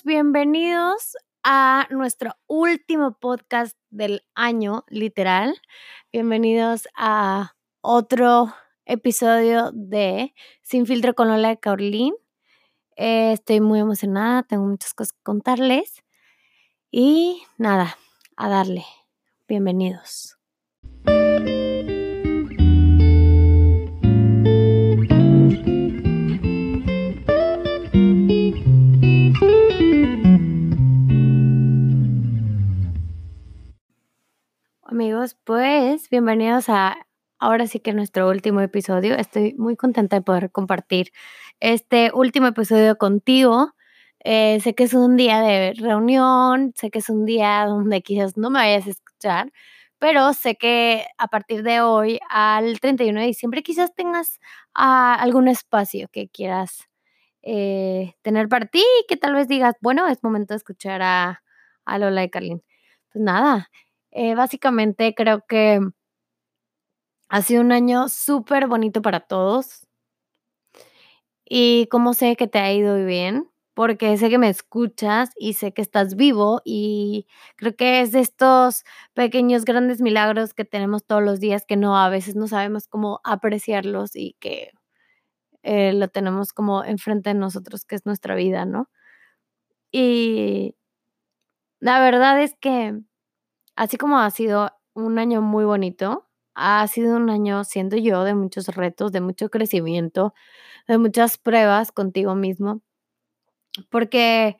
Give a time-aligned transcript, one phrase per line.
[0.00, 5.60] bienvenidos a nuestro último podcast del año, literal.
[6.10, 8.54] Bienvenidos a otro
[8.86, 12.14] episodio de Sin filtro con Lola de Carolín.
[12.96, 16.02] Eh, estoy muy emocionada, tengo muchas cosas que contarles.
[16.90, 17.98] Y nada,
[18.36, 18.86] a darle.
[19.46, 20.41] Bienvenidos.
[36.12, 37.06] Bienvenidos a
[37.38, 39.16] ahora sí que nuestro último episodio.
[39.16, 41.10] Estoy muy contenta de poder compartir
[41.58, 43.72] este último episodio contigo.
[44.22, 48.36] Eh, sé que es un día de reunión, sé que es un día donde quizás
[48.36, 49.52] no me vayas a escuchar,
[49.98, 54.38] pero sé que a partir de hoy al 31 de diciembre quizás tengas
[54.74, 56.90] ah, algún espacio que quieras
[57.40, 61.42] eh, tener para ti y que tal vez digas, bueno, es momento de escuchar a,
[61.86, 62.62] a Lola y Carlin.
[63.12, 63.70] Pues nada,
[64.10, 65.80] eh, básicamente creo que
[67.32, 69.86] ha sido un año súper bonito para todos.
[71.44, 75.72] Y como sé que te ha ido bien, porque sé que me escuchas y sé
[75.72, 81.22] que estás vivo y creo que es de estos pequeños grandes milagros que tenemos todos
[81.22, 84.72] los días que no a veces no sabemos cómo apreciarlos y que
[85.62, 88.88] eh, lo tenemos como enfrente de nosotros, que es nuestra vida, ¿no?
[89.92, 90.74] Y
[91.80, 92.98] la verdad es que
[93.76, 98.34] así como ha sido un año muy bonito, ha sido un año, siendo yo, de
[98.34, 100.34] muchos retos, de mucho crecimiento,
[100.88, 102.82] de muchas pruebas contigo mismo.
[103.90, 104.56] Porque,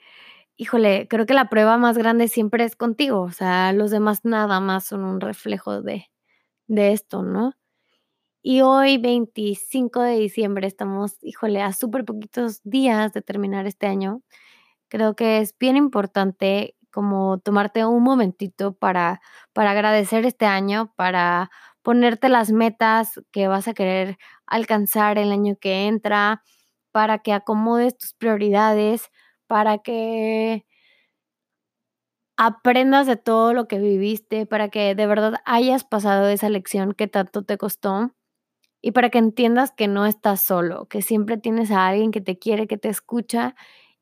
[0.57, 3.23] híjole, creo que la prueba más grande siempre es contigo.
[3.23, 6.07] O sea, los demás nada más son un reflejo de,
[6.69, 7.55] de esto, ¿no?
[8.43, 14.23] Y hoy, 25 de diciembre, estamos, híjole, a súper poquitos días de terminar este año.
[14.89, 19.21] Creo que es bien importante como tomarte un momentito para,
[19.53, 21.51] para agradecer este año, para
[21.83, 26.43] ponerte las metas que vas a querer alcanzar el año que entra,
[26.93, 29.11] para que acomodes tus prioridades,
[29.47, 30.65] para que
[32.39, 37.07] aprendas de todo lo que viviste, para que de verdad hayas pasado esa lección que
[37.07, 38.13] tanto te costó
[38.83, 42.39] y para que entiendas que no estás solo, que siempre tienes a alguien que te
[42.39, 43.55] quiere, que te escucha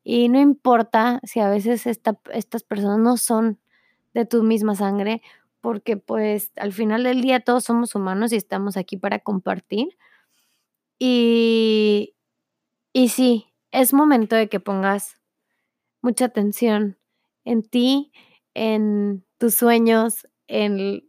[0.03, 3.59] y no importa si a veces estas personas no son
[4.13, 5.21] de tu misma sangre,
[5.61, 9.97] porque pues al final del día todos somos humanos y estamos aquí para compartir.
[10.99, 12.15] Y,
[12.93, 15.17] y sí, es momento de que pongas
[16.01, 16.97] mucha atención
[17.45, 18.11] en ti,
[18.53, 21.03] en tus sueños, en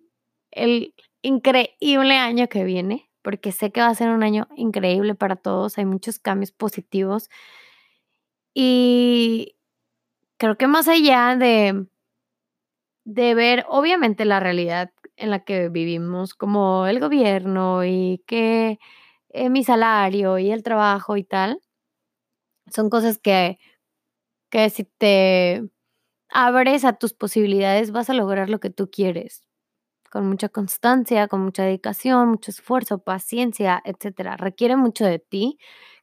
[0.51, 5.37] el increíble año que viene, porque sé que va a ser un año increíble para
[5.37, 7.29] todos, hay muchos cambios positivos
[8.55, 9.57] y
[10.39, 11.87] creo que más allá de,
[13.05, 18.79] de ver, obviamente, la realidad en la que vivimos, como el gobierno y que
[19.31, 21.61] eh, mi salario y el trabajo y tal,
[22.71, 23.59] son cosas que,
[24.51, 25.65] que si te
[26.31, 29.43] abres a tus posibilidades vas a lograr lo que tú quieres
[30.13, 34.37] con mucha constancia, con mucha dedicación, mucho esfuerzo, paciencia, etcétera.
[34.39, 35.59] Requiere mucho de ti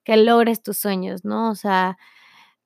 [0.06, 1.52] que logres tus sueños, ¿no?
[1.52, 1.98] O sea,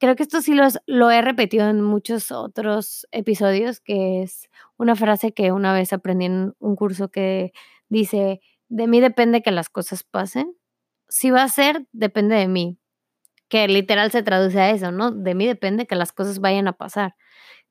[0.04, 0.54] creo que esto sí
[0.86, 6.26] lo he repetido en muchos otros episodios, que es una frase que una vez aprendí
[6.26, 7.54] en un curso que
[7.88, 10.58] dice, de mí depende que las cosas pasen.
[11.08, 12.78] Si va a ser, depende de mí.
[13.48, 15.12] Que literal se traduce a eso, ¿no?
[15.12, 17.16] De mí depende que las cosas vayan a pasar.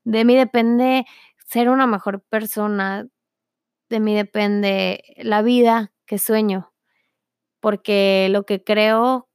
[0.03, 1.05] De mí depende
[1.45, 3.07] ser una mejor persona.
[3.89, 6.73] De mí depende la vida que sueño.
[7.59, 9.29] Porque lo que creo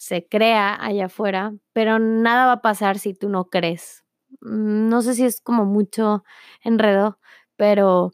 [0.00, 4.02] se crea allá afuera, pero nada va a pasar si tú no crees.
[4.40, 6.24] Mm, no sé si es como mucho
[6.64, 7.18] enredo,
[7.56, 8.10] pero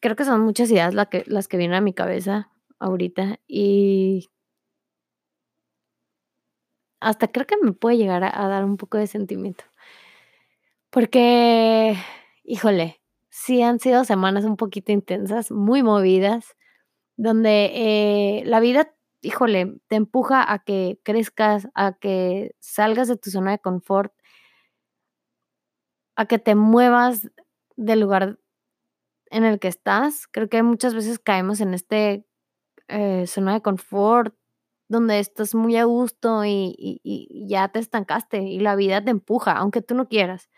[0.00, 4.28] creo que son muchas ideas que, las que vienen a mi cabeza ahorita y
[7.00, 9.64] hasta creo que me puede llegar a, dar un poco de sentimiento.
[10.90, 11.96] Porque,
[12.44, 16.56] híjole, sí han sido semanas un poquito intensas, muy movidas,
[17.16, 23.30] donde eh, la vida híjole, te empuja a que crezcas, a que salgas de tu
[23.30, 24.12] zona de confort,
[26.16, 27.28] a que te muevas
[27.76, 28.38] del lugar
[29.30, 30.26] en el que estás.
[30.26, 32.26] Creo que muchas veces caemos en este
[32.88, 34.34] eh, zona de confort
[34.88, 39.52] donde estás muy a gusto y, y, ya te estancaste y la vida te empuja,
[39.52, 40.48] aunque tú no quieras.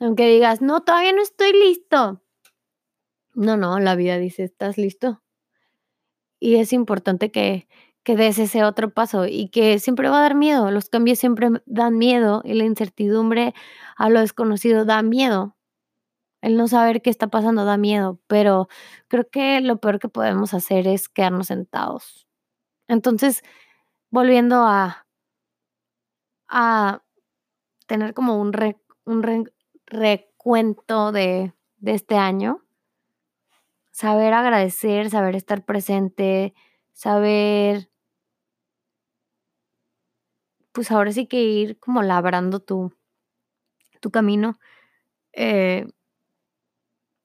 [0.00, 2.20] Aunque digas, no, todavía no estoy listo.
[3.34, 5.22] No, no, la vida dice, ¿estás listo?
[6.40, 7.68] Y es importante que,
[8.04, 10.70] que des ese otro paso y que siempre va a dar miedo.
[10.70, 13.54] Los cambios siempre dan miedo y la incertidumbre
[13.96, 15.56] a lo desconocido da miedo.
[16.42, 18.68] El no saber qué está pasando da miedo, pero
[19.08, 22.26] creo que lo peor que podemos hacer es quedarnos sentados.
[22.88, 23.42] Entonces,
[24.10, 25.06] volviendo a,
[26.48, 27.02] a
[27.86, 28.52] tener como un,
[29.04, 29.46] un
[29.86, 32.62] recuento de, de este año,
[33.90, 36.54] saber agradecer, saber estar presente,
[36.92, 37.89] saber,
[40.72, 42.92] pues ahora sí que ir como labrando tu,
[44.00, 44.58] tu camino.
[45.32, 45.86] Eh,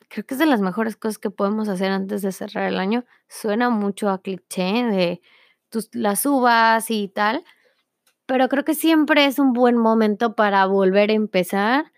[0.10, 3.06] creo que es de las mejores cosas que podemos hacer antes de cerrar el año.
[3.28, 5.22] Suena mucho a cliché de
[5.70, 7.44] tus, las uvas y tal,
[8.26, 11.92] pero creo que siempre es un buen momento para volver a empezar.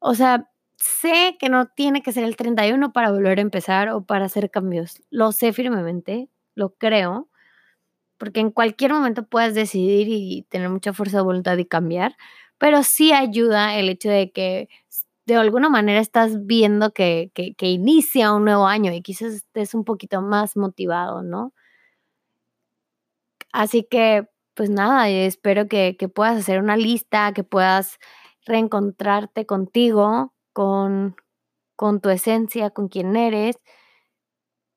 [0.00, 4.04] O sea, sé que no tiene que ser el 31 para volver a empezar o
[4.04, 5.02] para hacer cambios.
[5.10, 7.28] Lo sé firmemente, lo creo,
[8.22, 12.16] porque en cualquier momento puedes decidir y tener mucha fuerza de voluntad y cambiar,
[12.56, 14.68] pero sí ayuda el hecho de que
[15.26, 19.84] de alguna manera estás viendo que, que, inicia un nuevo año y quizás estés un
[19.84, 21.52] poquito más motivado, ¿no?
[23.52, 27.98] Así que, pues nada, espero que, que puedas hacer una lista, que puedas
[28.46, 31.16] reencontrarte contigo, con,
[31.74, 33.56] con tu esencia, con quien eres,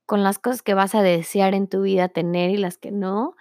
[0.06, 3.36] con las cosas que vas a desear en tu vida tener y las que no.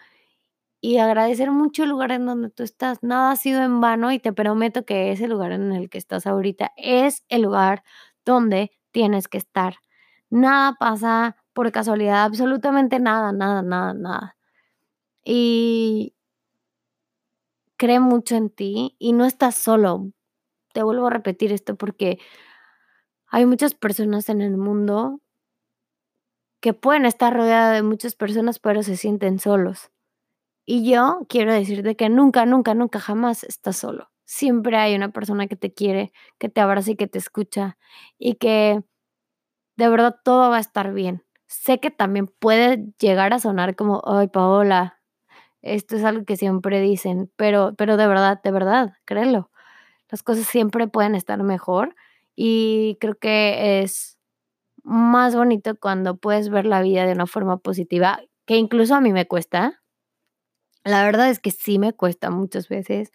[0.81, 3.03] Y agradecer mucho el lugar en donde tú estás.
[3.03, 6.27] Nada ha sido en vano y te prometo que ese lugar en el que estás
[6.27, 7.85] ahorita es el lugar
[8.25, 9.77] donde tienes que estar.
[10.31, 14.37] Nada pasa por casualidad, absolutamente nada, nada, nada, nada.
[15.25, 16.15] Y
[17.77, 20.13] cree mucho en ti y no estás solo
[20.75, 22.19] te vuelvo a repetir esto porque
[23.29, 25.21] hay muchas personas en el mundo
[26.65, 29.91] que pueden estar rodeadas de muchas personas, pero se sienten solos.
[30.65, 34.11] Y yo quiero decirte que nunca, nunca, nunca, jamás estás solo.
[34.25, 37.77] Siempre hay una persona que te quiere, que te abraza y que te escucha
[38.19, 38.83] y que
[39.77, 41.23] de verdad todo va a estar bien.
[41.49, 45.03] Sé que también puede llegar a sonar como, ay, Paola,
[45.61, 49.51] esto es algo que siempre dicen, pero, pero de verdad, de verdad, créelo
[50.11, 51.95] las cosas siempre pueden estar mejor
[52.37, 54.14] y creo que es
[54.85, 59.13] más bonito cuando puedes ver la vida de una forma positiva, que incluso a mí
[59.13, 59.83] me cuesta.
[60.85, 63.11] La verdad es que sí me cuesta muchas veces.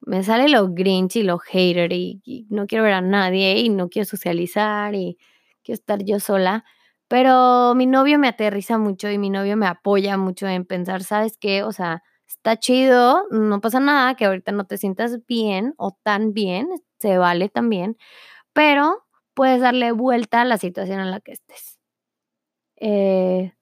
[0.00, 3.88] Me sale lo grinch y lo hater y, no quiero ver a nadie y no
[3.88, 5.18] quiero socializar y
[5.64, 6.64] quiero estar yo sola.
[7.08, 11.36] Pero mi novio me aterriza mucho y mi novio me apoya mucho en pensar, ¿sabes
[11.38, 11.64] qué?
[11.64, 16.32] O sea, está chido, no pasa nada que ahorita no te sientas bien o tan
[16.32, 16.68] bien,
[16.98, 17.96] se vale también,
[18.52, 19.04] pero
[19.34, 21.78] puedes darle vuelta a la situación en la que estés.
[22.76, 23.52] Eh,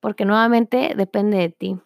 [0.00, 1.80] porque nuevamente depende de ti.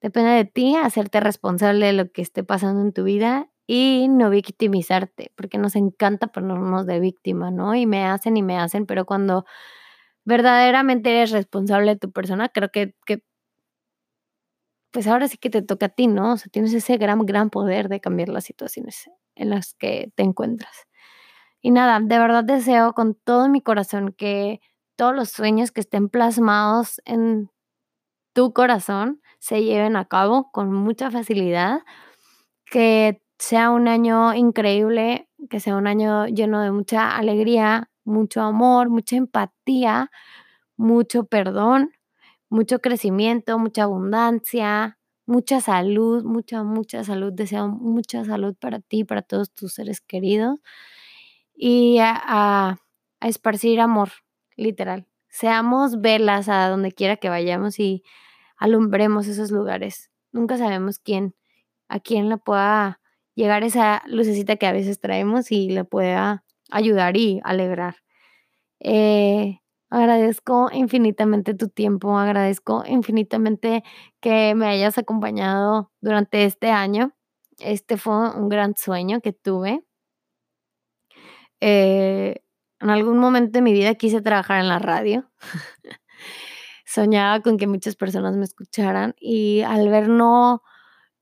[0.00, 4.30] Depende de ti hacerte responsable de lo que esté pasando en tu vida y no
[4.30, 7.74] victimizarte, porque nos encanta ponernos de víctima, ¿no?
[7.76, 9.44] Y me hacen y me hacen, pero cuando
[10.24, 13.22] verdaderamente eres responsable de tu persona, creo que, que
[14.92, 16.34] pues ahora sí que te toca a ti, ¿no?
[16.34, 20.22] O sea, tienes ese gran, gran poder de cambiar las situaciones en las que te
[20.22, 20.86] encuentras.
[21.64, 24.60] Y nada, de verdad deseo con todo mi corazón que
[24.96, 27.50] todos los sueños que estén plasmados en
[28.34, 31.80] tu corazón se lleven a cabo con mucha facilidad,
[32.66, 38.90] que sea un año increíble, que sea un año lleno de mucha alegría, mucho amor,
[38.90, 40.10] mucha empatía,
[40.76, 41.92] mucho perdón,
[42.50, 47.32] mucho crecimiento, mucha abundancia, mucha salud, mucha, mucha salud.
[47.32, 50.58] Deseo mucha salud para ti, para todos tus seres queridos.
[51.54, 52.78] Y a,
[53.20, 54.10] esparcir amor,
[54.56, 55.06] literal.
[55.28, 58.02] Seamos velas a donde quiera que vayamos y
[58.56, 60.10] alumbremos esos lugares.
[60.32, 61.34] Nunca sabemos quién,
[61.88, 63.00] a quién le pueda
[63.34, 67.96] llegar esa lucecita que a veces traemos y le pueda ayudar y alegrar.
[68.80, 73.84] Eh, Agradezco infinitamente tu tiempo, agradezco infinitamente
[74.22, 77.12] que me hayas acompañado durante este año.
[77.58, 79.84] Este fue un gran sueño que tuve.
[81.64, 82.42] Eh,
[82.80, 85.30] en algún momento de mi vida quise trabajar en la radio.
[86.84, 90.62] Soñaba con que muchas personas me escucharan y al ver no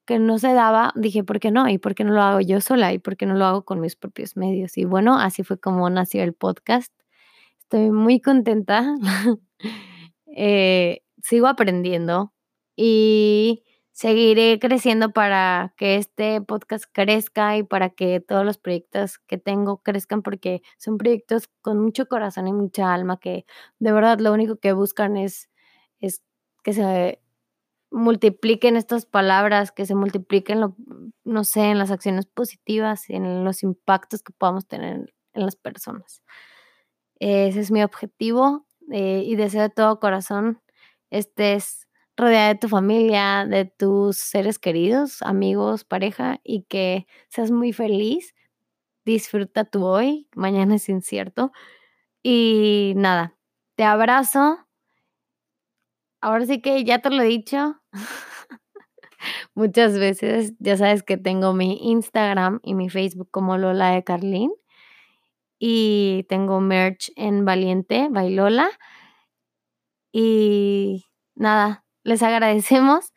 [0.06, 1.68] que no se daba, dije, ¿por qué no?
[1.68, 2.92] ¿Y por qué no lo hago yo sola?
[2.94, 4.78] ¿Y por qué no lo hago con mis propios medios?
[4.78, 6.92] Y bueno, así fue como nació el podcast.
[7.60, 8.94] Estoy muy contenta.
[10.36, 12.32] Eh, sigo aprendiendo
[12.76, 13.64] y
[14.00, 19.82] seguiré creciendo para que este podcast crezca y para que todos los proyectos que tengo
[19.82, 23.44] crezcan porque son proyectos con mucho corazón y mucha alma que
[23.78, 25.50] de verdad lo único que buscan es,
[26.00, 26.22] es
[26.64, 27.20] que se
[27.90, 30.76] multipliquen estas palabras, que se multipliquen, lo,
[31.24, 36.22] no sé, en las acciones positivas, en los impactos que podamos tener en las personas.
[37.18, 40.62] Ese es mi objetivo eh, y deseo de todo corazón
[41.10, 41.86] estés
[42.20, 48.34] rodeada de tu familia, de tus seres queridos, amigos, pareja y que seas muy feliz.
[49.04, 51.52] Disfruta tu hoy, mañana es incierto.
[52.22, 53.36] Y nada,
[53.76, 54.58] te abrazo.
[56.22, 57.80] Ahora sí que ya te lo he dicho
[59.54, 60.54] muchas veces.
[60.58, 64.52] Ya sabes que tengo mi Instagram y mi Facebook como Lola de Carlín.
[65.58, 68.70] Y tengo merch en Valiente, Bailola.
[70.12, 73.12] Y nada, les agradecemos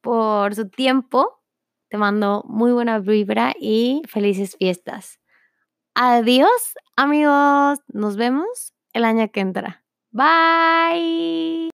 [0.00, 1.40] por su tiempo.
[1.88, 5.20] Te mando muy buena vibra y felices fiestas.
[5.94, 7.78] Adiós, amigos.
[7.88, 9.84] Nos vemos el año que entra.
[10.10, 11.73] Bye.